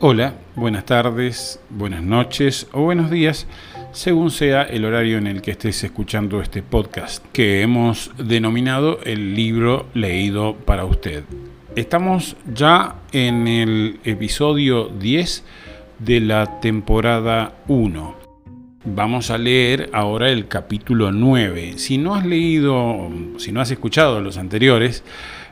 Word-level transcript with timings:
Hola, 0.00 0.34
buenas 0.54 0.84
tardes, 0.84 1.58
buenas 1.70 2.04
noches 2.04 2.68
o 2.70 2.82
buenos 2.82 3.10
días, 3.10 3.48
según 3.90 4.30
sea 4.30 4.62
el 4.62 4.84
horario 4.84 5.18
en 5.18 5.26
el 5.26 5.42
que 5.42 5.50
estés 5.50 5.82
escuchando 5.82 6.40
este 6.40 6.62
podcast, 6.62 7.26
que 7.32 7.62
hemos 7.62 8.12
denominado 8.16 9.00
el 9.02 9.34
libro 9.34 9.86
leído 9.94 10.54
para 10.54 10.84
usted. 10.84 11.24
Estamos 11.74 12.36
ya 12.54 12.94
en 13.10 13.48
el 13.48 13.98
episodio 14.04 14.88
10 14.88 15.44
de 15.98 16.20
la 16.20 16.60
temporada 16.60 17.56
1. 17.66 18.14
Vamos 18.84 19.32
a 19.32 19.38
leer 19.38 19.90
ahora 19.92 20.30
el 20.30 20.46
capítulo 20.46 21.10
9. 21.10 21.72
Si 21.76 21.98
no 21.98 22.14
has 22.14 22.24
leído, 22.24 23.10
si 23.38 23.50
no 23.50 23.60
has 23.60 23.72
escuchado 23.72 24.20
los 24.20 24.38
anteriores, 24.38 25.02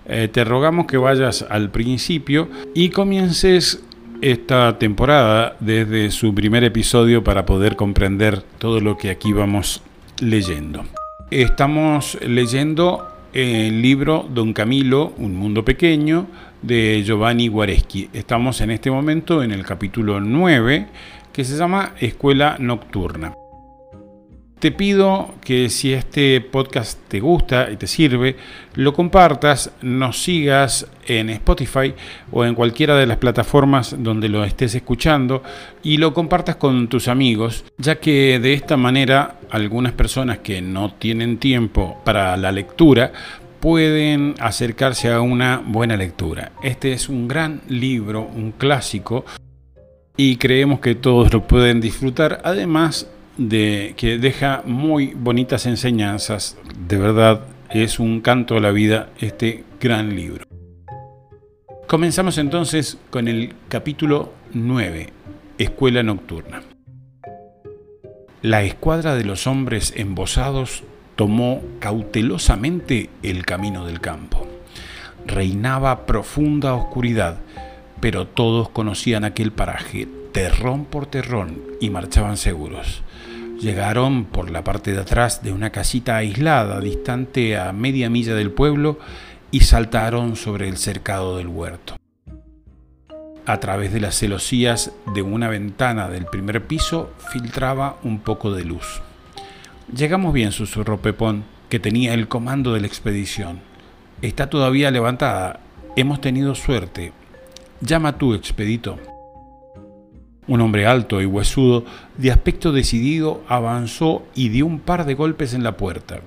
eh, 0.08 0.29
te 0.29 0.44
rogamos 0.44 0.86
que 0.86 0.99
vayas 0.99 1.44
al 1.50 1.71
principio 1.71 2.49
y 2.75 2.90
comiences 2.90 3.82
esta 4.22 4.79
temporada 4.79 5.56
desde 5.61 6.11
su 6.11 6.34
primer 6.34 6.64
episodio 6.64 7.22
para 7.22 7.46
poder 7.46 7.76
comprender 7.76 8.43
todo 8.58 8.80
lo 8.80 8.96
que 8.96 9.11
aquí 9.11 9.32
vamos 9.32 9.82
leyendo. 10.20 10.84
Estamos 11.30 12.18
leyendo 12.22 13.07
el 13.32 13.82
libro 13.82 14.26
Don 14.32 14.52
Camilo, 14.52 15.12
Un 15.18 15.34
Mundo 15.34 15.64
Pequeño, 15.64 16.26
de 16.62 17.02
Giovanni 17.04 17.48
Guareschi. 17.48 18.08
Estamos 18.12 18.60
en 18.60 18.71
este 18.71 18.90
momento 18.90 19.43
en 19.43 19.52
el 19.52 19.64
capítulo 19.64 20.21
9, 20.21 20.86
que 21.32 21.44
se 21.44 21.57
llama 21.57 21.93
Escuela 22.00 22.57
Nocturna. 22.58 23.35
Te 24.66 24.72
pido 24.72 25.32
que 25.44 25.70
si 25.70 25.93
este 25.93 26.40
podcast 26.40 26.98
te 27.07 27.20
gusta 27.20 27.70
y 27.70 27.76
te 27.76 27.86
sirve, 27.86 28.34
lo 28.74 28.94
compartas, 28.94 29.70
nos 29.80 30.20
sigas 30.20 30.88
en 31.07 31.30
Spotify 31.30 31.94
o 32.32 32.44
en 32.44 32.56
cualquiera 32.56 32.96
de 32.96 33.06
las 33.06 33.18
plataformas 33.18 33.94
donde 33.96 34.28
lo 34.28 34.42
estés 34.42 34.74
escuchando 34.74 35.44
y 35.84 35.98
lo 35.98 36.12
compartas 36.12 36.56
con 36.56 36.88
tus 36.88 37.06
amigos, 37.06 37.64
ya 37.78 38.00
que 38.00 38.41
de 38.41 38.54
esta 38.54 38.76
manera 38.76 39.36
algunas 39.50 39.92
personas 39.92 40.38
que 40.38 40.60
no 40.60 40.92
tienen 40.94 41.38
tiempo 41.38 42.02
para 42.04 42.36
la 42.36 42.50
lectura 42.50 43.12
pueden 43.60 44.34
acercarse 44.41 45.12
a 45.12 45.20
una 45.20 45.62
buena 45.64 45.96
lectura. 45.96 46.50
Este 46.60 46.92
es 46.92 47.08
un 47.08 47.28
gran 47.28 47.60
libro, 47.69 48.28
un 48.34 48.50
clásico, 48.50 49.24
y 50.16 50.36
creemos 50.36 50.80
que 50.80 50.94
todos 50.94 51.32
lo 51.32 51.46
pueden 51.46 51.80
disfrutar. 51.80 52.41
Además, 52.42 53.06
de, 53.36 53.94
que 53.96 54.18
deja 54.18 54.62
muy 54.64 55.14
bonitas 55.14 55.66
enseñanzas. 55.66 56.56
De 56.88 56.96
verdad, 56.96 57.42
es 57.70 57.98
un 57.98 58.20
canto 58.20 58.56
a 58.56 58.60
la 58.60 58.70
vida 58.70 59.10
este 59.18 59.64
gran 59.80 60.14
libro. 60.14 60.44
Comenzamos 61.86 62.38
entonces 62.38 62.98
con 63.10 63.28
el 63.28 63.54
capítulo 63.68 64.32
9, 64.52 65.12
Escuela 65.58 66.02
Nocturna. 66.02 66.62
La 68.42 68.62
escuadra 68.62 69.14
de 69.14 69.24
los 69.24 69.46
hombres 69.46 69.92
embosados 69.96 70.82
tomó 71.16 71.62
cautelosamente 71.80 73.10
el 73.22 73.44
camino 73.44 73.86
del 73.86 74.00
campo. 74.00 74.46
Reinaba 75.26 76.06
profunda 76.06 76.74
oscuridad, 76.74 77.38
pero 78.00 78.26
todos 78.26 78.68
conocían 78.68 79.24
aquel 79.24 79.52
paraje 79.52 80.06
terrón 80.32 80.84
por 80.84 81.06
terrón 81.06 81.62
y 81.80 81.88
marchaban 81.90 82.36
seguros. 82.36 83.02
Llegaron 83.60 84.26
por 84.26 84.50
la 84.50 84.62
parte 84.62 84.92
de 84.92 85.00
atrás 85.00 85.42
de 85.42 85.52
una 85.52 85.70
casita 85.70 86.16
aislada, 86.16 86.80
distante 86.80 87.56
a 87.56 87.72
media 87.72 88.10
milla 88.10 88.34
del 88.34 88.50
pueblo, 88.50 88.98
y 89.50 89.60
saltaron 89.60 90.36
sobre 90.36 90.68
el 90.68 90.76
cercado 90.76 91.38
del 91.38 91.48
huerto. 91.48 91.96
A 93.46 93.60
través 93.60 93.92
de 93.92 94.00
las 94.00 94.18
celosías 94.18 94.92
de 95.14 95.22
una 95.22 95.48
ventana 95.48 96.08
del 96.08 96.26
primer 96.26 96.66
piso 96.66 97.12
filtraba 97.32 97.97
un 98.03 98.19
poco 98.19 98.53
de 98.53 98.64
luz. 98.64 99.00
Llegamos 99.94 100.34
bien, 100.34 100.52
susurró 100.52 101.00
Pepón, 101.00 101.44
que 101.69 101.78
tenía 101.78 102.12
el 102.12 102.28
comando 102.28 102.75
de 102.75 102.81
la 102.81 102.88
expedición. 102.88 103.60
Está 104.20 104.50
todavía 104.50 104.91
levantada. 104.91 105.60
Hemos 105.94 106.20
tenido 106.20 106.54
suerte. 106.54 107.12
Llama 107.81 108.19
tú, 108.19 108.34
expedito. 108.34 108.98
Un 110.48 110.60
hombre 110.60 110.86
alto 110.86 111.20
y 111.20 111.26
huesudo, 111.26 111.84
de 112.16 112.30
aspecto 112.30 112.72
decidido, 112.72 113.42
avanzó 113.48 114.24
y 114.34 114.48
dio 114.48 114.66
un 114.66 114.78
par 114.78 115.04
de 115.04 115.14
golpes 115.14 115.54
en 115.54 115.64
la 115.64 115.76
puerta. 115.76 116.20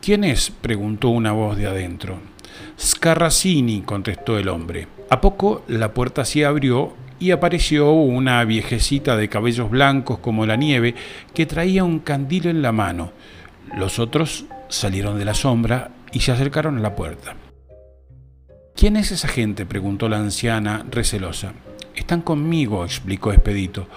¿Quién 0.00 0.24
es? 0.24 0.50
preguntó 0.50 1.08
una 1.10 1.32
voz 1.32 1.56
de 1.56 1.66
adentro. 1.66 2.18
Scarracini, 2.80 3.82
contestó 3.82 4.38
el 4.38 4.48
hombre. 4.48 4.88
A 5.10 5.20
poco 5.20 5.64
la 5.68 5.92
puerta 5.92 6.24
se 6.24 6.46
abrió 6.46 6.94
y 7.18 7.30
apareció 7.30 7.92
una 7.92 8.44
viejecita 8.44 9.16
de 9.16 9.28
cabellos 9.28 9.70
blancos 9.70 10.18
como 10.18 10.46
la 10.46 10.56
nieve 10.56 10.94
que 11.34 11.46
traía 11.46 11.84
un 11.84 11.98
candil 12.00 12.46
en 12.46 12.62
la 12.62 12.72
mano. 12.72 13.12
Los 13.76 13.98
otros 13.98 14.46
salieron 14.68 15.18
de 15.18 15.24
la 15.24 15.34
sombra 15.34 15.90
y 16.12 16.20
se 16.20 16.32
acercaron 16.32 16.78
a 16.78 16.82
la 16.82 16.94
puerta. 16.94 17.36
¿Quién 18.74 18.96
es 18.96 19.10
esa 19.10 19.28
gente? 19.28 19.66
preguntó 19.66 20.08
la 20.08 20.18
anciana 20.18 20.84
recelosa. 20.90 21.52
Están 21.96 22.20
conmigo, 22.20 22.84
explicó 22.84 23.32
Expedito. 23.32 23.88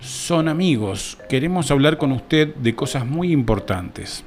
Son 0.00 0.48
amigos, 0.48 1.18
queremos 1.28 1.70
hablar 1.70 1.96
con 1.96 2.10
usted 2.10 2.54
de 2.56 2.74
cosas 2.74 3.06
muy 3.06 3.30
importantes. 3.30 4.24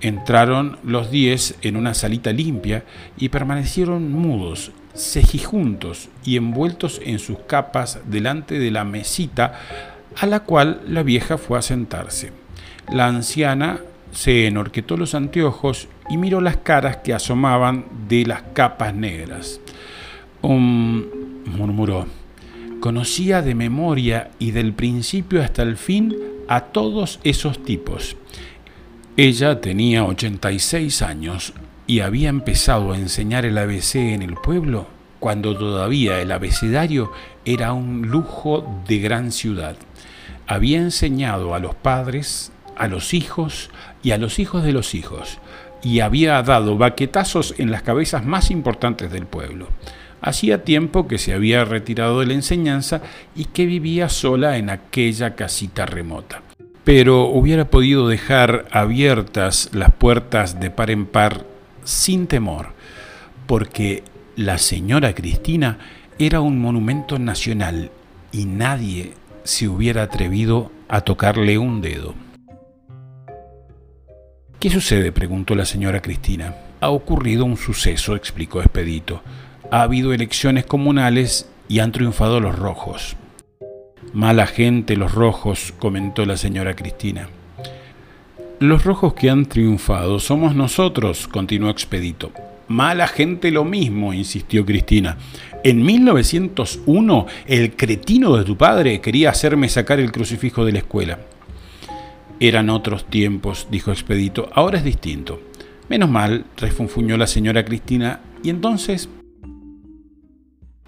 Entraron 0.00 0.78
los 0.84 1.10
diez 1.10 1.56
en 1.62 1.76
una 1.76 1.94
salita 1.94 2.32
limpia 2.32 2.84
y 3.16 3.30
permanecieron 3.30 4.12
mudos, 4.12 4.70
cejijuntos 4.94 6.08
y 6.24 6.36
envueltos 6.36 7.00
en 7.04 7.18
sus 7.18 7.38
capas 7.40 8.00
delante 8.04 8.58
de 8.58 8.70
la 8.70 8.84
mesita 8.84 9.58
a 10.20 10.26
la 10.26 10.40
cual 10.40 10.82
la 10.86 11.02
vieja 11.02 11.38
fue 11.38 11.58
a 11.58 11.62
sentarse. 11.62 12.32
La 12.92 13.06
anciana 13.06 13.80
se 14.12 14.46
enorquetó 14.46 14.96
los 14.96 15.14
anteojos 15.14 15.88
y 16.10 16.16
miró 16.16 16.40
las 16.40 16.58
caras 16.58 16.98
que 16.98 17.14
asomaban 17.14 17.86
de 18.08 18.26
las 18.26 18.42
capas 18.52 18.94
negras. 18.94 19.60
Um, 20.42 21.04
murmuró. 21.46 22.21
Conocía 22.82 23.42
de 23.42 23.54
memoria 23.54 24.32
y 24.40 24.50
del 24.50 24.72
principio 24.72 25.40
hasta 25.40 25.62
el 25.62 25.76
fin 25.76 26.16
a 26.48 26.62
todos 26.62 27.20
esos 27.22 27.62
tipos. 27.62 28.16
Ella 29.16 29.60
tenía 29.60 30.04
86 30.04 31.00
años 31.02 31.52
y 31.86 32.00
había 32.00 32.28
empezado 32.28 32.90
a 32.90 32.98
enseñar 32.98 33.44
el 33.44 33.56
ABC 33.56 33.94
en 33.94 34.22
el 34.22 34.34
pueblo 34.34 34.88
cuando 35.20 35.56
todavía 35.56 36.20
el 36.20 36.32
abecedario 36.32 37.12
era 37.44 37.72
un 37.72 38.08
lujo 38.08 38.82
de 38.88 38.98
gran 38.98 39.30
ciudad. 39.30 39.76
Había 40.48 40.78
enseñado 40.78 41.54
a 41.54 41.60
los 41.60 41.76
padres, 41.76 42.50
a 42.76 42.88
los 42.88 43.14
hijos 43.14 43.70
y 44.02 44.10
a 44.10 44.18
los 44.18 44.40
hijos 44.40 44.64
de 44.64 44.72
los 44.72 44.96
hijos, 44.96 45.38
y 45.84 46.00
había 46.00 46.42
dado 46.42 46.76
baquetazos 46.76 47.54
en 47.58 47.70
las 47.70 47.82
cabezas 47.82 48.26
más 48.26 48.50
importantes 48.50 49.12
del 49.12 49.26
pueblo. 49.26 49.68
Hacía 50.22 50.62
tiempo 50.62 51.08
que 51.08 51.18
se 51.18 51.34
había 51.34 51.64
retirado 51.64 52.20
de 52.20 52.26
la 52.26 52.34
enseñanza 52.34 53.02
y 53.34 53.46
que 53.46 53.66
vivía 53.66 54.08
sola 54.08 54.56
en 54.56 54.70
aquella 54.70 55.34
casita 55.34 55.84
remota. 55.84 56.42
Pero 56.84 57.24
hubiera 57.26 57.70
podido 57.70 58.06
dejar 58.06 58.66
abiertas 58.70 59.70
las 59.72 59.92
puertas 59.92 60.60
de 60.60 60.70
par 60.70 60.90
en 60.90 61.06
par 61.06 61.44
sin 61.82 62.28
temor, 62.28 62.68
porque 63.46 64.04
la 64.36 64.58
señora 64.58 65.12
Cristina 65.12 65.78
era 66.20 66.40
un 66.40 66.60
monumento 66.60 67.18
nacional 67.18 67.90
y 68.30 68.44
nadie 68.44 69.14
se 69.42 69.66
hubiera 69.66 70.04
atrevido 70.04 70.70
a 70.88 71.00
tocarle 71.00 71.58
un 71.58 71.80
dedo. 71.80 72.14
¿Qué 74.60 74.70
sucede? 74.70 75.10
preguntó 75.10 75.56
la 75.56 75.64
señora 75.64 76.00
Cristina. 76.00 76.54
Ha 76.80 76.90
ocurrido 76.90 77.44
un 77.44 77.56
suceso, 77.56 78.14
explicó 78.14 78.60
Expedito 78.60 79.20
ha 79.72 79.80
habido 79.80 80.12
elecciones 80.12 80.66
comunales 80.66 81.48
y 81.66 81.78
han 81.78 81.92
triunfado 81.92 82.40
los 82.40 82.58
rojos. 82.58 83.16
Mala 84.12 84.46
gente 84.46 84.96
los 84.96 85.14
rojos, 85.14 85.72
comentó 85.78 86.26
la 86.26 86.36
señora 86.36 86.76
Cristina. 86.76 87.30
Los 88.58 88.84
rojos 88.84 89.14
que 89.14 89.30
han 89.30 89.46
triunfado 89.46 90.20
somos 90.20 90.54
nosotros, 90.54 91.26
continuó 91.26 91.70
Expedito. 91.70 92.32
Mala 92.68 93.08
gente 93.08 93.50
lo 93.50 93.64
mismo, 93.64 94.12
insistió 94.12 94.66
Cristina. 94.66 95.16
En 95.64 95.82
1901, 95.82 97.26
el 97.46 97.74
cretino 97.74 98.36
de 98.36 98.44
tu 98.44 98.58
padre 98.58 99.00
quería 99.00 99.30
hacerme 99.30 99.70
sacar 99.70 100.00
el 100.00 100.12
crucifijo 100.12 100.66
de 100.66 100.72
la 100.72 100.78
escuela. 100.80 101.18
Eran 102.40 102.68
otros 102.68 103.06
tiempos, 103.06 103.68
dijo 103.70 103.90
Expedito. 103.90 104.50
Ahora 104.52 104.76
es 104.76 104.84
distinto. 104.84 105.40
Menos 105.88 106.10
mal, 106.10 106.44
refunfuñó 106.58 107.16
la 107.16 107.26
señora 107.26 107.64
Cristina. 107.64 108.20
¿Y 108.42 108.50
entonces 108.50 109.08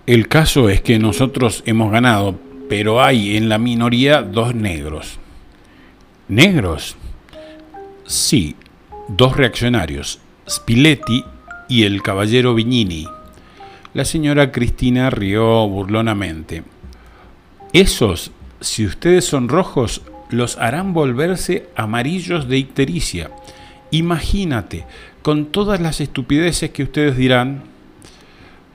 el 0.07 0.29
caso 0.29 0.69
es 0.69 0.83
que 0.83 0.99
nosotros 0.99 1.63
hemos 1.67 1.91
ganado, 1.91 2.39
pero 2.69 3.03
hay 3.03 3.37
en 3.37 3.49
la 3.49 3.59
minoría 3.59 4.23
dos 4.23 4.55
negros. 4.55 5.19
¿Negros? 6.29 6.97
Sí, 8.07 8.57
dos 9.09 9.37
reaccionarios, 9.37 10.21
Spiletti 10.49 11.25
y 11.69 11.85
el 11.85 12.03
caballero 12.03 12.55
Vignini. 12.55 13.07
La 13.95 14.05
señora 14.05 14.53
Cristina 14.53 15.09
rió 15.09 15.67
burlonamente. 15.69 16.65
Esos, 17.73 18.31
si 18.61 18.85
ustedes 18.85 19.25
son 19.25 19.49
rojos, 19.49 20.03
los 20.31 20.59
harán 20.59 20.93
volverse 20.93 21.69
amarillos 21.77 22.49
de 22.49 22.59
ictericia. 22.59 23.31
Imagínate, 23.91 24.85
con 25.23 25.47
todas 25.47 25.81
las 25.81 26.01
estupideces 26.01 26.71
que 26.71 26.83
ustedes 26.83 27.17
dirán. 27.17 27.74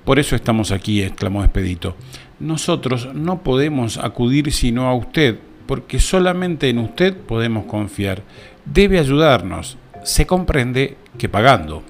Por 0.10 0.18
eso 0.18 0.36
estamos 0.36 0.72
aquí, 0.72 1.04
exclamó 1.04 1.44
Expedito. 1.44 1.96
Nosotros 2.40 3.14
no 3.14 3.44
podemos 3.44 4.00
acudir 4.00 4.52
sino 4.52 4.88
a 4.88 4.96
usted, 4.96 5.38
porque 5.68 6.00
solamente 6.00 6.68
en 6.68 6.80
usted 6.80 7.16
podemos 7.16 7.66
confiar. 7.66 8.24
Debe 8.66 8.98
ayudarnos. 8.98 9.78
Se 10.04 10.26
comprende 10.26 10.98
que 11.20 11.30
pagando. 11.30 11.84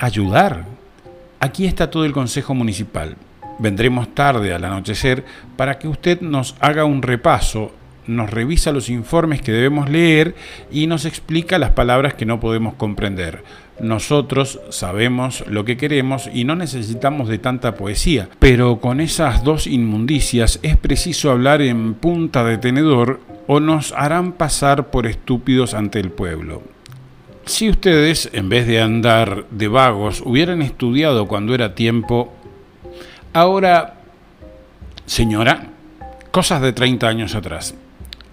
¿Ayudar? 0.00 0.66
Aquí 1.38 1.66
está 1.66 1.92
todo 1.92 2.04
el 2.04 2.12
Consejo 2.12 2.54
Municipal. 2.54 3.14
Vendremos 3.60 4.12
tarde 4.16 4.52
al 4.52 4.64
anochecer 4.64 5.24
para 5.56 5.78
que 5.78 5.86
usted 5.86 6.22
nos 6.22 6.56
haga 6.58 6.84
un 6.84 7.02
repaso 7.02 7.70
nos 8.06 8.30
revisa 8.30 8.72
los 8.72 8.88
informes 8.88 9.42
que 9.42 9.52
debemos 9.52 9.88
leer 9.88 10.34
y 10.70 10.86
nos 10.86 11.04
explica 11.04 11.58
las 11.58 11.70
palabras 11.70 12.14
que 12.14 12.26
no 12.26 12.40
podemos 12.40 12.74
comprender. 12.74 13.44
Nosotros 13.80 14.60
sabemos 14.70 15.44
lo 15.48 15.64
que 15.64 15.76
queremos 15.76 16.28
y 16.32 16.44
no 16.44 16.54
necesitamos 16.54 17.28
de 17.28 17.38
tanta 17.38 17.74
poesía, 17.74 18.28
pero 18.38 18.80
con 18.80 19.00
esas 19.00 19.44
dos 19.44 19.66
inmundicias 19.66 20.60
es 20.62 20.76
preciso 20.76 21.30
hablar 21.30 21.62
en 21.62 21.94
punta 21.94 22.44
de 22.44 22.58
tenedor 22.58 23.20
o 23.46 23.60
nos 23.60 23.92
harán 23.92 24.32
pasar 24.32 24.90
por 24.90 25.06
estúpidos 25.06 25.74
ante 25.74 25.98
el 26.00 26.10
pueblo. 26.10 26.62
Si 27.44 27.68
ustedes, 27.68 28.30
en 28.32 28.48
vez 28.48 28.66
de 28.68 28.80
andar 28.80 29.46
de 29.50 29.66
vagos, 29.66 30.22
hubieran 30.24 30.62
estudiado 30.62 31.26
cuando 31.26 31.54
era 31.54 31.74
tiempo, 31.74 32.32
ahora, 33.32 34.00
señora, 35.06 35.66
cosas 36.30 36.62
de 36.62 36.72
30 36.72 37.08
años 37.08 37.34
atrás. 37.34 37.74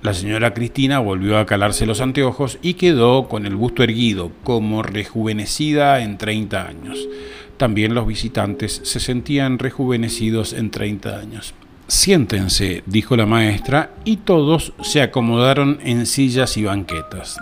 La 0.02 0.14
señora 0.14 0.54
Cristina 0.54 1.00
volvió 1.00 1.38
a 1.38 1.46
calarse 1.46 1.86
los 1.86 2.00
anteojos 2.00 2.58
y 2.62 2.76
quedó 2.76 3.28
con 3.28 3.46
el 3.46 3.58
busto 3.58 3.84
erguido, 3.84 4.32
como 4.46 4.82
rejuvenecida 4.82 6.00
en 6.00 6.18
30 6.18 6.68
años. 6.68 7.10
También 7.58 7.94
los 7.94 8.08
visitantes 8.08 8.80
se 8.86 9.02
sentían 9.02 9.60
rejuvenecidos 9.60 10.54
en 10.54 10.72
30 10.72 11.20
años. 11.20 11.54
Siéntense, 11.88 12.82
dijo 12.86 13.18
la 13.18 13.26
maestra, 13.26 13.92
y 14.06 14.18
todos 14.18 14.72
se 14.82 15.02
acomodaron 15.02 15.80
en 15.84 16.06
sillas 16.06 16.56
y 16.56 16.64
banquetas. 16.64 17.38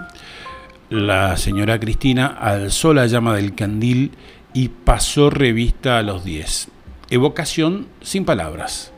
La 0.90 1.38
señora 1.38 1.80
Cristina 1.80 2.26
alzó 2.26 2.92
la 2.96 3.06
llama 3.06 3.36
del 3.36 3.54
candil 3.54 4.12
y 4.54 4.70
pasó 4.70 5.30
revista 5.30 6.00
a 6.00 6.02
los 6.02 6.24
diez. 6.24 6.70
Evocación 7.12 7.86
sin 8.02 8.26
palabras. 8.26 8.92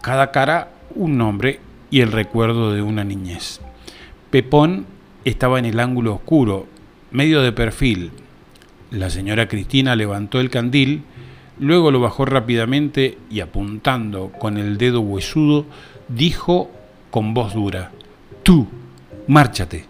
Cada 0.00 0.30
cara 0.30 0.68
un 0.94 1.18
nombre 1.18 1.58
y 1.94 2.00
el 2.00 2.10
recuerdo 2.10 2.72
de 2.72 2.82
una 2.82 3.04
niñez. 3.04 3.60
Pepón 4.30 4.84
estaba 5.24 5.60
en 5.60 5.64
el 5.64 5.78
ángulo 5.78 6.14
oscuro, 6.14 6.66
medio 7.12 7.40
de 7.40 7.52
perfil. 7.52 8.10
La 8.90 9.10
señora 9.10 9.46
Cristina 9.46 9.94
levantó 9.94 10.40
el 10.40 10.50
candil, 10.50 11.04
luego 11.60 11.92
lo 11.92 12.00
bajó 12.00 12.24
rápidamente 12.24 13.16
y 13.30 13.38
apuntando 13.38 14.32
con 14.40 14.58
el 14.58 14.76
dedo 14.76 15.02
huesudo, 15.02 15.66
dijo 16.08 16.68
con 17.12 17.32
voz 17.32 17.54
dura, 17.54 17.92
Tú, 18.42 18.66
márchate. 19.28 19.84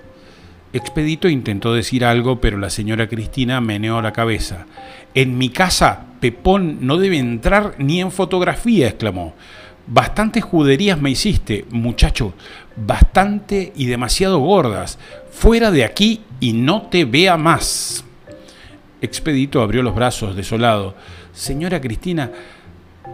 Expedito 0.75 1.27
intentó 1.31 1.73
decir 1.73 2.05
algo, 2.05 2.39
pero 2.39 2.59
la 2.59 2.69
señora 2.69 3.09
Cristina 3.09 3.63
meneó 3.63 4.03
la 4.03 4.13
cabeza. 4.13 4.67
En 5.15 5.39
mi 5.39 5.49
casa, 5.49 6.05
Pepón 6.21 6.81
no 6.83 6.99
debe 6.99 7.17
entrar 7.17 7.77
ni 7.79 8.03
en 8.03 8.13
fotografía, 8.13 8.89
exclamó. 8.89 9.33
Bastantes 9.87 10.43
juderías 10.43 11.01
me 11.01 11.11
hiciste, 11.11 11.67
muchacho, 11.71 12.33
bastante 12.77 13.73
y 13.77 13.87
demasiado 13.87 14.39
gordas. 14.39 14.99
Fuera 15.31 15.71
de 15.71 15.85
aquí 15.85 16.23
y 16.41 16.55
no 16.55 16.83
te 16.83 17.05
vea 17.05 17.37
más. 17.37 18.05
Expedito 19.03 19.61
abrió 19.61 19.83
los 19.83 19.95
brazos, 19.95 20.37
desolado. 20.37 20.95
Señora 21.35 21.81
Cristina, 21.81 22.31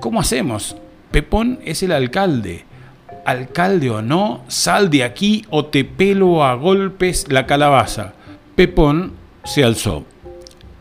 ¿cómo 0.01 0.21
hacemos? 0.21 0.77
Pepón 1.11 1.59
es 1.65 1.83
el 1.83 1.91
alcalde. 1.91 2.65
Alcalde 3.27 3.91
o 3.91 4.01
no, 4.01 4.45
sal 4.47 4.91
de 4.91 5.03
aquí 5.03 5.45
o 5.51 5.67
te 5.67 5.85
pelo 5.85 6.45
a 6.45 6.55
golpes 6.55 7.27
la 7.29 7.47
calabaza. 7.47 8.15
Pepón 8.55 9.13
se 9.45 9.65
alzó. 9.65 10.05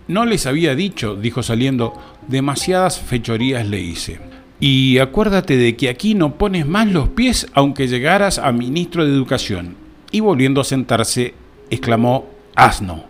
No 0.07 0.25
les 0.25 0.45
había 0.45 0.75
dicho, 0.75 1.15
dijo 1.15 1.41
saliendo, 1.41 1.93
demasiadas 2.27 2.99
fechorías 2.99 3.67
le 3.67 3.79
hice. 3.79 4.28
Y 4.59 4.97
acuérdate 4.99 5.55
de 5.55 5.77
que 5.77 5.89
aquí 5.89 6.15
no 6.15 6.35
pones 6.35 6.67
más 6.67 6.87
los 6.91 7.09
pies 7.09 7.47
aunque 7.53 7.87
llegaras 7.87 8.39
a 8.39 8.51
ministro 8.51 9.05
de 9.05 9.11
Educación. 9.11 9.75
Y 10.11 10.19
volviendo 10.19 10.59
a 10.59 10.65
sentarse, 10.65 11.33
exclamó, 11.69 12.27
asno. 12.55 13.05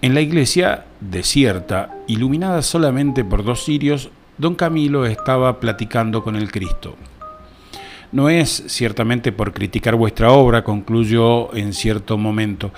En 0.00 0.12
la 0.12 0.20
iglesia, 0.20 0.86
desierta, 1.00 1.96
iluminada 2.08 2.62
solamente 2.62 3.24
por 3.24 3.44
dos 3.44 3.64
cirios, 3.64 4.10
don 4.36 4.54
Camilo 4.54 5.06
estaba 5.06 5.60
platicando 5.60 6.22
con 6.22 6.36
el 6.36 6.50
Cristo. 6.50 6.96
No 8.12 8.28
es 8.28 8.64
ciertamente 8.68 9.32
por 9.32 9.52
criticar 9.52 9.96
vuestra 9.96 10.30
obra, 10.30 10.62
concluyó 10.62 11.54
en 11.56 11.72
cierto 11.72 12.18
momento, 12.18 12.72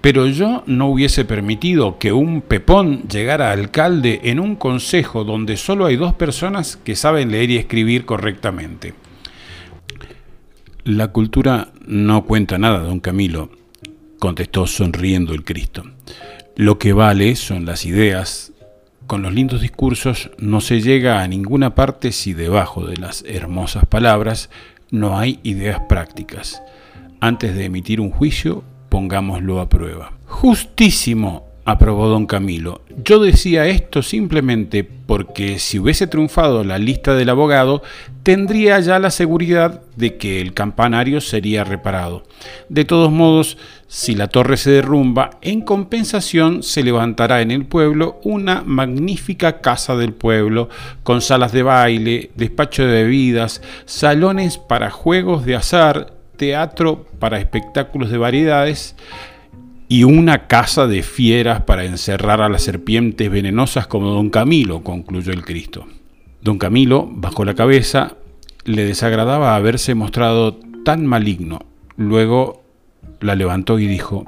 pero 0.00 0.26
yo 0.26 0.62
no 0.66 0.88
hubiese 0.88 1.24
permitido 1.24 1.98
que 1.98 2.12
un 2.12 2.40
pepón 2.40 3.02
llegara 3.08 3.50
alcalde 3.50 4.20
en 4.24 4.38
un 4.38 4.56
consejo 4.56 5.24
donde 5.24 5.56
solo 5.56 5.86
hay 5.86 5.96
dos 5.96 6.14
personas 6.14 6.76
que 6.76 6.94
saben 6.94 7.32
leer 7.32 7.50
y 7.50 7.56
escribir 7.56 8.04
correctamente. 8.04 8.94
La 10.84 11.08
cultura 11.08 11.72
no 11.86 12.24
cuenta 12.24 12.58
nada, 12.58 12.78
don 12.78 13.00
Camilo, 13.00 13.50
contestó 14.18 14.66
sonriendo 14.66 15.34
el 15.34 15.44
Cristo. 15.44 15.84
Lo 16.56 16.78
que 16.78 16.92
vale 16.92 17.36
son 17.36 17.66
las 17.66 17.84
ideas. 17.84 18.52
Con 19.06 19.22
los 19.22 19.32
lindos 19.32 19.60
discursos 19.60 20.30
no 20.38 20.60
se 20.60 20.80
llega 20.80 21.22
a 21.22 21.28
ninguna 21.28 21.74
parte 21.74 22.12
si 22.12 22.34
debajo 22.34 22.84
de 22.86 22.96
las 22.96 23.24
hermosas 23.26 23.86
palabras 23.86 24.50
no 24.90 25.18
hay 25.18 25.40
ideas 25.42 25.80
prácticas. 25.88 26.62
Antes 27.20 27.54
de 27.54 27.64
emitir 27.64 28.00
un 28.00 28.10
juicio, 28.10 28.64
pongámoslo 28.88 29.60
a 29.60 29.68
prueba. 29.68 30.12
Justísimo, 30.26 31.48
aprobó 31.68 32.08
don 32.08 32.24
Camilo. 32.24 32.80
Yo 33.04 33.18
decía 33.18 33.66
esto 33.66 34.02
simplemente 34.02 34.84
porque 34.84 35.58
si 35.58 35.78
hubiese 35.78 36.06
triunfado 36.06 36.64
la 36.64 36.78
lista 36.78 37.14
del 37.14 37.28
abogado, 37.28 37.82
tendría 38.22 38.80
ya 38.80 38.98
la 38.98 39.10
seguridad 39.10 39.82
de 39.94 40.16
que 40.16 40.40
el 40.40 40.54
campanario 40.54 41.20
sería 41.20 41.64
reparado. 41.64 42.22
De 42.70 42.86
todos 42.86 43.12
modos, 43.12 43.58
si 43.86 44.14
la 44.14 44.28
torre 44.28 44.56
se 44.56 44.70
derrumba, 44.70 45.30
en 45.42 45.60
compensación 45.60 46.62
se 46.62 46.82
levantará 46.82 47.42
en 47.42 47.50
el 47.50 47.66
pueblo 47.66 48.18
una 48.24 48.62
magnífica 48.64 49.60
casa 49.60 49.94
del 49.94 50.14
pueblo, 50.14 50.70
con 51.02 51.20
salas 51.20 51.52
de 51.52 51.64
baile, 51.64 52.30
despacho 52.34 52.84
de 52.86 53.02
bebidas, 53.02 53.60
salones 53.84 54.56
para 54.56 54.90
juegos 54.90 55.44
de 55.44 55.56
azar, 55.56 56.17
teatro 56.38 57.04
para 57.18 57.38
espectáculos 57.38 58.10
de 58.10 58.16
variedades 58.16 58.96
y 59.88 60.04
una 60.04 60.46
casa 60.46 60.86
de 60.86 61.02
fieras 61.02 61.62
para 61.62 61.84
encerrar 61.84 62.40
a 62.40 62.48
las 62.48 62.62
serpientes 62.62 63.30
venenosas 63.30 63.86
como 63.86 64.10
don 64.10 64.30
Camilo, 64.30 64.82
concluyó 64.82 65.32
el 65.32 65.44
Cristo. 65.44 65.86
Don 66.40 66.58
Camilo 66.58 67.08
bajó 67.10 67.44
la 67.44 67.54
cabeza, 67.54 68.16
le 68.64 68.84
desagradaba 68.84 69.56
haberse 69.56 69.94
mostrado 69.94 70.56
tan 70.84 71.04
maligno. 71.06 71.60
Luego 71.96 72.62
la 73.20 73.34
levantó 73.34 73.78
y 73.78 73.86
dijo, 73.86 74.24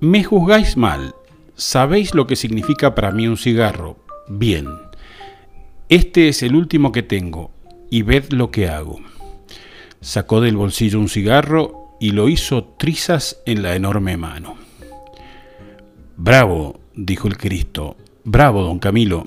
Me 0.00 0.24
juzgáis 0.24 0.76
mal, 0.76 1.14
sabéis 1.54 2.14
lo 2.14 2.26
que 2.26 2.36
significa 2.36 2.94
para 2.94 3.12
mí 3.12 3.28
un 3.28 3.36
cigarro. 3.36 3.96
Bien, 4.28 4.66
este 5.88 6.28
es 6.28 6.42
el 6.42 6.56
último 6.56 6.90
que 6.90 7.02
tengo, 7.02 7.52
y 7.90 8.02
ved 8.02 8.32
lo 8.32 8.50
que 8.50 8.68
hago. 8.68 8.98
Sacó 10.06 10.40
del 10.40 10.56
bolsillo 10.56 11.00
un 11.00 11.08
cigarro 11.08 11.96
y 11.98 12.10
lo 12.12 12.28
hizo 12.28 12.62
trizas 12.62 13.42
en 13.44 13.64
la 13.64 13.74
enorme 13.74 14.16
mano. 14.16 14.54
Bravo, 16.16 16.78
dijo 16.94 17.26
el 17.26 17.36
Cristo, 17.36 17.96
bravo, 18.22 18.62
don 18.62 18.78
Camilo, 18.78 19.26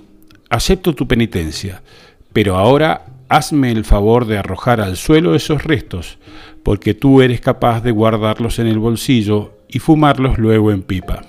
acepto 0.49 0.95
tu 0.95 1.05
penitencia, 1.05 1.81
pero 2.31 2.55
ahora 2.55 3.07
hazme 3.27 3.73
el 3.73 3.83
favor 3.83 4.25
de 4.25 4.37
arrojar 4.37 4.79
al 4.79 4.95
suelo 4.95 5.35
esos 5.35 5.65
restos, 5.65 6.17
porque 6.63 6.93
tú 6.93 7.21
eres 7.21 7.41
capaz 7.41 7.81
de 7.81 7.91
guardarlos 7.91 8.57
en 8.59 8.67
el 8.67 8.79
bolsillo 8.79 9.57
y 9.67 9.79
fumarlos 9.79 10.37
luego 10.37 10.71
en 10.71 10.83
pipa. 10.83 11.25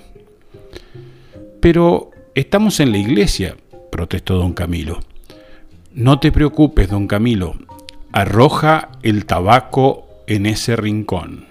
Pero 1.59 2.11
estamos 2.35 2.79
en 2.79 2.93
la 2.93 2.99
iglesia, 2.99 3.57
protestó 3.91 4.37
don 4.37 4.53
Camilo. 4.53 5.01
No 5.93 6.19
te 6.19 6.31
preocupes, 6.31 6.89
don 6.89 7.05
Camilo, 7.05 7.55
arroja 8.11 8.89
el 9.03 9.25
tabaco 9.25 10.07
en 10.27 10.45
ese 10.45 10.75
rincón. 10.75 11.45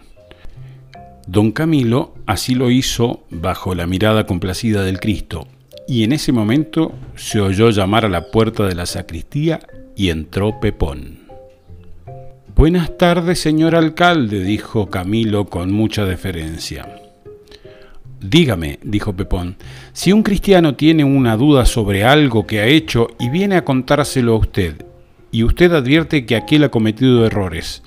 Don 1.26 1.52
Camilo 1.52 2.14
así 2.26 2.54
lo 2.54 2.70
hizo 2.70 3.22
bajo 3.30 3.74
la 3.74 3.86
mirada 3.86 4.26
complacida 4.26 4.82
del 4.82 5.00
Cristo, 5.00 5.46
y 5.86 6.04
en 6.04 6.12
ese 6.12 6.32
momento 6.32 6.92
se 7.16 7.40
oyó 7.40 7.70
llamar 7.70 8.04
a 8.04 8.08
la 8.08 8.30
puerta 8.30 8.66
de 8.66 8.74
la 8.74 8.86
sacristía 8.86 9.60
y 9.96 10.10
entró 10.10 10.60
Pepón. 10.60 11.20
Buenas 12.54 12.98
tardes, 12.98 13.40
señor 13.40 13.74
alcalde, 13.74 14.40
dijo 14.42 14.90
Camilo 14.90 15.46
con 15.46 15.72
mucha 15.72 16.04
deferencia. 16.04 16.86
Dígame, 18.20 18.78
dijo 18.82 19.14
Pepón, 19.14 19.56
si 19.92 20.12
un 20.12 20.22
cristiano 20.22 20.74
tiene 20.74 21.04
una 21.04 21.36
duda 21.36 21.64
sobre 21.64 22.04
algo 22.04 22.46
que 22.46 22.60
ha 22.60 22.66
hecho 22.66 23.08
y 23.18 23.30
viene 23.30 23.56
a 23.56 23.64
contárselo 23.64 24.34
a 24.34 24.38
usted, 24.38 24.84
y 25.30 25.44
usted 25.44 25.72
advierte 25.72 26.26
que 26.26 26.36
aquel 26.36 26.64
ha 26.64 26.70
cometido 26.70 27.24
errores, 27.24 27.82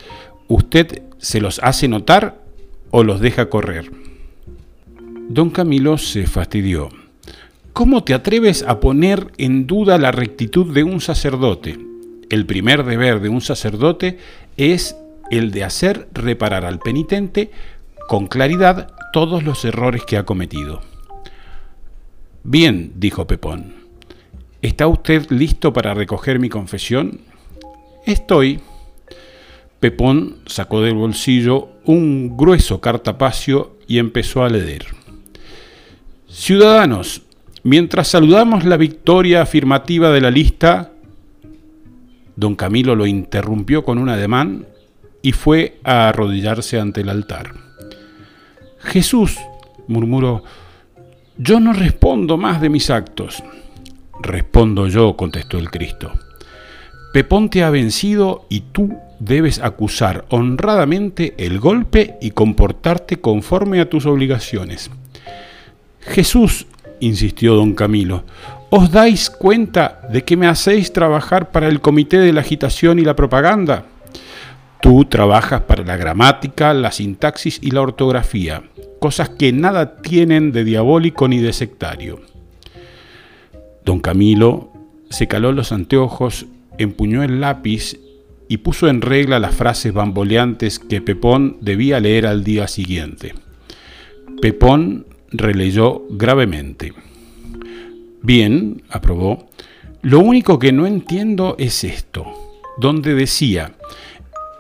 ¿usted 0.48 1.04
se 1.18 1.42
los 1.42 1.60
hace 1.64 1.88
notar 1.88 2.42
o 2.92 3.04
los 3.04 3.20
deja 3.20 3.50
correr? 3.50 3.92
Don 5.30 5.50
Camilo 5.50 5.98
se 5.98 6.28
fastidió. 6.28 6.90
¿Cómo 7.74 8.04
te 8.04 8.14
atreves 8.14 8.64
a 8.64 8.80
poner 8.80 9.32
en 9.38 9.66
duda 9.66 9.98
la 9.98 10.12
rectitud 10.12 10.74
de 10.74 10.84
un 10.84 11.02
sacerdote? 11.02 11.80
El 12.30 12.46
primer 12.46 12.84
deber 12.84 13.20
de 13.20 13.30
un 13.30 13.42
sacerdote 13.42 14.20
es 14.58 14.96
el 15.32 15.52
de 15.52 15.64
hacer 15.64 16.08
reparar 16.14 16.66
al 16.66 16.80
penitente 16.80 17.52
con 18.08 18.28
claridad 18.28 18.92
todos 19.12 19.44
los 19.44 19.66
errores 19.66 20.04
que 20.04 20.18
ha 20.18 20.26
cometido. 20.26 20.82
Bien, 22.44 22.92
dijo 22.96 23.26
Pepón. 23.26 23.74
¿Está 24.62 24.88
usted 24.88 25.30
listo 25.30 25.74
para 25.74 25.94
recoger 25.94 26.40
mi 26.40 26.50
confesión? 26.50 27.22
Estoy. 28.06 28.60
Pepón 29.80 30.38
sacó 30.46 30.82
del 30.82 30.96
bolsillo 30.96 31.70
un 31.86 32.38
grueso 32.38 32.80
cartapacio 32.80 33.78
y 33.88 34.00
empezó 34.00 34.44
a 34.44 34.50
leer. 34.50 34.86
Ciudadanos, 36.28 37.24
mientras 37.64 38.08
saludamos 38.08 38.66
la 38.66 38.78
victoria 38.78 39.42
afirmativa 39.42 40.10
de 40.12 40.22
la 40.22 40.32
lista, 40.32 40.92
don 42.36 42.56
Camilo 42.56 42.96
lo 42.96 43.06
interrumpió 43.06 43.84
con 43.84 43.98
un 43.98 44.10
ademán 44.10 44.66
y 45.22 45.32
fue 45.32 45.80
a 45.84 46.10
arrodillarse 46.10 46.80
ante 46.80 47.02
el 47.02 47.10
altar. 47.10 47.54
Jesús, 48.80 49.38
murmuró, 49.88 50.44
yo 51.38 51.60
no 51.60 51.74
respondo 51.74 52.38
más 52.38 52.62
de 52.62 52.70
mis 52.70 52.90
actos. 52.90 53.44
Respondo 54.22 54.88
yo, 54.88 55.16
contestó 55.16 55.58
el 55.58 55.72
Cristo. 55.72 56.12
Pepón 57.14 57.52
te 57.52 57.64
ha 57.64 57.70
vencido 57.70 58.48
y 58.50 58.62
tú 58.72 58.98
debes 59.20 59.60
acusar 59.60 60.26
honradamente 60.30 61.36
el 61.38 61.60
golpe 61.60 62.16
y 62.20 62.32
comportarte 62.32 63.22
conforme 63.22 63.80
a 63.80 63.88
tus 63.88 64.08
obligaciones. 64.08 64.90
Jesús, 66.00 66.66
insistió 67.00 67.54
don 67.54 67.76
Camilo, 67.76 68.24
¿os 68.72 68.92
dais 68.92 69.30
cuenta 69.30 70.02
de 70.12 70.24
que 70.24 70.36
me 70.36 70.48
hacéis 70.48 70.92
trabajar 70.92 71.52
para 71.52 71.68
el 71.68 71.82
Comité 71.82 72.18
de 72.18 72.34
la 72.34 72.42
Agitación 72.42 72.98
y 72.98 73.04
la 73.04 73.16
Propaganda? 73.16 73.86
Tú 74.82 75.06
trabajas 75.06 75.62
para 75.62 75.84
la 75.84 75.98
gramática, 75.98 76.74
la 76.74 76.92
sintaxis 76.92 77.60
y 77.62 77.70
la 77.70 77.82
ortografía, 77.82 78.64
cosas 79.00 79.30
que 79.30 79.54
nada 79.54 79.98
tienen 79.98 80.52
de 80.52 80.64
diabólico 80.64 81.28
ni 81.28 81.38
de 81.38 81.54
sectario. 81.54 82.22
Don 83.86 84.00
Camilo 84.00 84.72
se 85.12 85.28
caló 85.28 85.52
los 85.52 85.72
anteojos 85.72 86.48
empuñó 86.78 87.24
el 87.24 87.42
lápiz 87.42 88.00
y 88.48 88.58
puso 88.58 88.88
en 88.88 89.02
regla 89.02 89.40
las 89.40 89.56
frases 89.56 89.94
bamboleantes 89.94 90.80
que 90.80 91.02
Pepón 91.02 91.58
debía 91.62 92.00
leer 92.00 92.28
al 92.28 92.44
día 92.44 92.68
siguiente. 92.68 93.34
Pepón 94.42 95.08
releyó 95.32 96.04
gravemente. 96.10 96.94
Bien, 98.22 98.84
aprobó. 98.90 99.50
Lo 100.02 100.20
único 100.20 100.60
que 100.60 100.72
no 100.72 100.86
entiendo 100.86 101.56
es 101.58 101.84
esto, 101.84 102.26
donde 102.78 103.16
decía, 103.16 103.74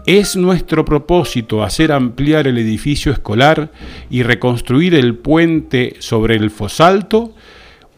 es 0.05 0.35
nuestro 0.35 0.83
propósito 0.83 1.63
hacer 1.63 1.91
ampliar 1.91 2.47
el 2.47 2.57
edificio 2.57 3.11
escolar 3.11 3.71
y 4.09 4.23
reconstruir 4.23 4.95
el 4.95 5.15
puente 5.15 5.95
sobre 5.99 6.35
el 6.35 6.49
fosalto. 6.49 7.33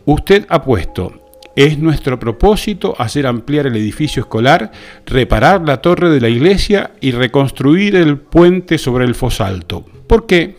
Usted 0.05 0.45
ha 0.49 0.63
puesto 0.63 1.24
es 1.55 1.79
nuestro 1.79 2.19
propósito 2.19 2.95
hacer 2.97 3.25
ampliar 3.25 3.67
el 3.67 3.75
edificio 3.75 4.21
escolar, 4.21 4.71
reparar 5.05 5.61
la 5.61 5.81
torre 5.81 6.09
de 6.09 6.19
la 6.19 6.29
iglesia 6.29 6.91
y 6.99 7.11
reconstruir 7.11 7.95
el 7.95 8.17
puente 8.17 8.77
sobre 8.77 9.05
el 9.05 9.15
fosalto. 9.15 9.85
¿Por 10.07 10.25
qué? 10.25 10.57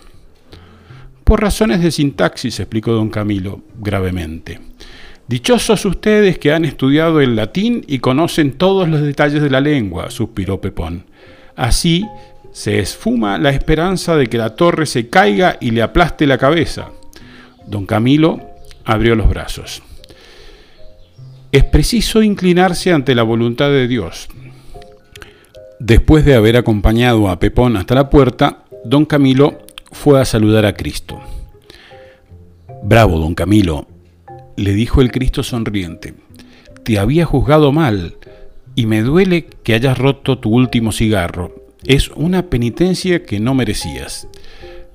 Por 1.23 1.43
razones 1.43 1.83
de 1.83 1.91
sintaxis, 1.91 2.61
explicó 2.61 2.93
don 2.93 3.11
Camilo 3.11 3.61
gravemente. 3.79 4.61
Dichosos 5.29 5.85
ustedes 5.85 6.39
que 6.39 6.53
han 6.53 6.65
estudiado 6.65 7.21
el 7.21 7.35
latín 7.35 7.85
y 7.89 7.99
conocen 7.99 8.53
todos 8.53 8.89
los 8.89 9.03
detalles 9.03 9.43
de 9.43 9.51
la 9.51 9.61
lengua, 9.61 10.11
suspiró 10.11 10.61
Pepón. 10.61 11.05
Así 11.57 12.07
se 12.53 12.79
esfuma 12.79 13.37
la 13.37 13.51
esperanza 13.51 14.17
de 14.17 14.29
que 14.29 14.39
la 14.39 14.55
torre 14.55 14.87
se 14.87 15.09
caiga 15.09 15.59
y 15.61 15.73
le 15.73 15.83
aplaste 15.83 16.27
la 16.27 16.39
cabeza. 16.39 16.91
Don 17.67 17.87
Camilo 17.87 18.41
abrió 18.85 19.17
los 19.17 19.29
brazos. 19.29 19.83
Es 21.53 21.65
preciso 21.65 22.23
inclinarse 22.23 22.93
ante 22.93 23.15
la 23.15 23.23
voluntad 23.23 23.69
de 23.69 23.89
Dios. 23.89 24.29
Después 25.79 26.25
de 26.25 26.35
haber 26.35 26.57
acompañado 26.57 27.29
a 27.29 27.39
Pepón 27.39 27.77
hasta 27.77 27.95
la 27.95 28.11
puerta, 28.11 28.65
don 28.85 29.05
Camilo 29.05 29.59
fue 29.93 30.21
a 30.21 30.25
saludar 30.25 30.67
a 30.67 30.75
Cristo. 30.75 31.21
Bravo, 32.83 33.19
don 33.19 33.35
Camilo, 33.35 33.87
le 34.57 34.73
dijo 34.73 35.01
el 35.01 35.11
Cristo 35.11 35.43
sonriente. 35.43 36.15
Te 36.83 36.99
había 36.99 37.25
juzgado 37.25 37.73
mal 37.73 38.17
y 38.75 38.87
me 38.87 39.03
duele 39.03 39.47
que 39.63 39.75
hayas 39.75 39.99
roto 39.99 40.39
tu 40.39 40.51
último 40.51 40.93
cigarro. 40.93 41.67
Es 41.85 42.11
una 42.11 42.49
penitencia 42.49 43.23
que 43.25 43.41
no 43.41 43.55
merecías. 43.55 44.29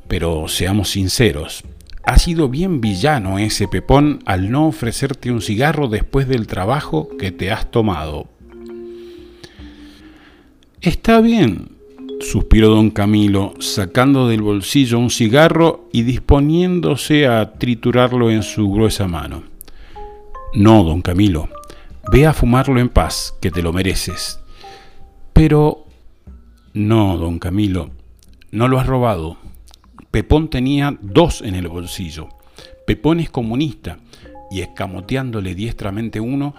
Pero 0.07 0.47
seamos 0.47 0.89
sinceros, 0.89 1.63
ha 2.03 2.17
sido 2.17 2.49
bien 2.49 2.81
villano 2.81 3.39
ese 3.39 3.67
Pepón 3.67 4.19
al 4.25 4.51
no 4.51 4.67
ofrecerte 4.67 5.31
un 5.31 5.41
cigarro 5.41 5.87
después 5.87 6.27
del 6.27 6.47
trabajo 6.47 7.09
que 7.17 7.31
te 7.31 7.51
has 7.51 7.69
tomado. 7.69 8.27
Está 10.81 11.21
bien, 11.21 11.77
suspiró 12.21 12.69
don 12.69 12.89
Camilo, 12.89 13.53
sacando 13.59 14.27
del 14.27 14.41
bolsillo 14.41 14.97
un 14.97 15.09
cigarro 15.09 15.87
y 15.91 16.03
disponiéndose 16.03 17.27
a 17.27 17.53
triturarlo 17.53 18.31
en 18.31 18.43
su 18.43 18.71
gruesa 18.71 19.07
mano. 19.07 19.43
No, 20.53 20.83
don 20.83 21.01
Camilo, 21.01 21.49
ve 22.11 22.25
a 22.25 22.33
fumarlo 22.33 22.79
en 22.79 22.89
paz, 22.89 23.35
que 23.41 23.51
te 23.51 23.61
lo 23.61 23.73
mereces. 23.73 24.39
Pero... 25.33 25.85
No, 26.73 27.17
don 27.17 27.37
Camilo, 27.37 27.91
no 28.51 28.67
lo 28.67 28.79
has 28.79 28.87
robado. 28.87 29.37
Pepón 30.11 30.49
tenía 30.49 30.97
dos 31.01 31.41
en 31.41 31.55
el 31.55 31.69
bolsillo. 31.69 32.27
Pepón 32.85 33.21
es 33.21 33.29
comunista 33.29 33.99
y 34.51 34.59
escamoteándole 34.59 35.55
diestramente 35.55 36.19
uno, 36.19 36.53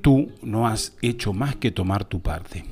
tú 0.00 0.32
no 0.42 0.66
has 0.66 0.96
hecho 1.00 1.32
más 1.32 1.54
que 1.54 1.70
tomar 1.70 2.04
tu 2.04 2.20
parte. 2.20 2.64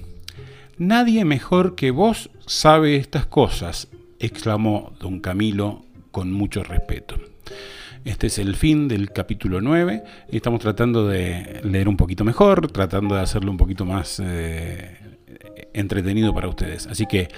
Nadie 0.79 1.25
mejor 1.25 1.77
que 1.77 1.93
vos 1.93 2.31
sabe 2.47 2.97
estas 2.97 3.27
cosas, 3.27 3.89
exclamó 4.19 4.93
don 5.01 5.21
Camilo 5.21 5.85
con 6.11 6.33
mucho 6.33 6.65
respeto. 6.65 7.17
Este 8.05 8.27
es 8.27 8.39
el 8.39 8.57
fin 8.57 8.89
del 8.89 9.13
capítulo 9.13 9.61
9 9.61 10.03
y 10.31 10.37
estamos 10.37 10.61
tratando 10.61 11.07
de 11.07 11.61
leer 11.65 11.89
un 11.89 11.97
poquito 11.97 12.25
mejor, 12.25 12.71
tratando 12.71 13.15
de 13.15 13.21
hacerlo 13.21 13.51
un 13.51 13.57
poquito 13.57 13.85
más 13.85 14.21
eh, 14.25 14.97
entretenido 15.73 16.35
para 16.35 16.49
ustedes. 16.49 16.87
Así 16.87 17.07
que, 17.07 17.29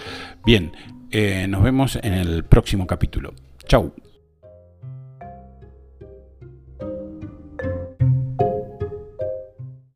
bien, 0.45 0.73
eh, 1.11 1.47
nos 1.49 1.63
vemos 1.63 1.99
en 2.03 2.15
el 2.15 2.45
próximo 2.45 2.87
capítulo. 2.87 3.35
Chau. 3.67 3.93